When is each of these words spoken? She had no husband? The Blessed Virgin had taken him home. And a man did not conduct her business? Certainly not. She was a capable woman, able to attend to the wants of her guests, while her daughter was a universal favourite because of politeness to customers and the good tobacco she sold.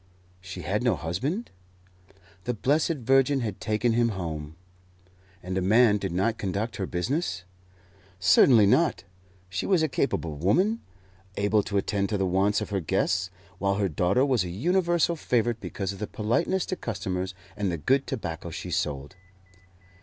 She 0.39 0.61
had 0.61 0.81
no 0.81 0.95
husband? 0.95 1.51
The 2.45 2.55
Blessed 2.55 2.95
Virgin 3.05 3.41
had 3.41 3.61
taken 3.61 3.93
him 3.93 4.09
home. 4.17 4.55
And 5.43 5.55
a 5.59 5.61
man 5.61 5.99
did 5.99 6.11
not 6.11 6.39
conduct 6.39 6.77
her 6.77 6.87
business? 6.87 7.43
Certainly 8.19 8.65
not. 8.65 9.03
She 9.47 9.67
was 9.67 9.83
a 9.83 9.87
capable 9.87 10.33
woman, 10.37 10.81
able 11.37 11.61
to 11.61 11.77
attend 11.77 12.09
to 12.09 12.17
the 12.17 12.25
wants 12.25 12.61
of 12.61 12.71
her 12.71 12.79
guests, 12.79 13.29
while 13.59 13.75
her 13.75 13.87
daughter 13.89 14.25
was 14.25 14.43
a 14.43 14.49
universal 14.49 15.15
favourite 15.15 15.59
because 15.61 15.93
of 15.93 16.11
politeness 16.11 16.65
to 16.65 16.75
customers 16.75 17.35
and 17.55 17.71
the 17.71 17.77
good 17.77 18.07
tobacco 18.07 18.49
she 18.49 18.71
sold. 18.71 19.15